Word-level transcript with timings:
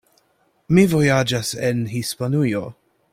Mi 0.77 0.85
vojaĝas 0.93 1.53
en 1.69 1.85
Hispanujo. 1.93 2.65